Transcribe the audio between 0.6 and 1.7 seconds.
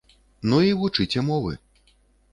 і вучыце мовы.